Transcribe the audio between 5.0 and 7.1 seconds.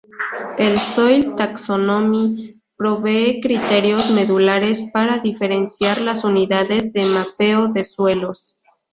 diferenciar las unidades de